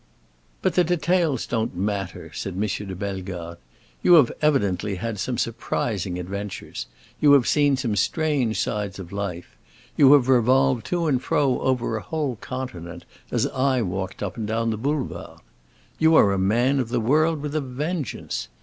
[0.63, 2.61] "But the details don't matter," said M.
[2.87, 3.59] de Bellegarde.
[4.01, 6.87] "You have evidently had some surprising adventures;
[7.19, 9.55] you have seen some strange sides of life,
[9.95, 14.47] you have revolved to and fro over a whole continent as I walked up and
[14.47, 15.39] down the Boulevard.
[15.99, 18.47] You are a man of the world with a vengeance!